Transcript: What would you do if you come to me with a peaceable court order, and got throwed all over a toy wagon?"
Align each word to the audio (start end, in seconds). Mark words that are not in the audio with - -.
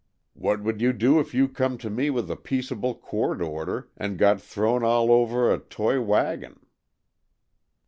What 0.33 0.63
would 0.63 0.81
you 0.81 0.93
do 0.93 1.19
if 1.19 1.35
you 1.35 1.47
come 1.47 1.77
to 1.77 1.87
me 1.87 2.09
with 2.09 2.31
a 2.31 2.35
peaceable 2.35 2.95
court 2.95 3.39
order, 3.39 3.91
and 3.95 4.17
got 4.17 4.41
throwed 4.41 4.81
all 4.81 5.11
over 5.11 5.53
a 5.53 5.59
toy 5.59 6.01
wagon?" 6.01 6.59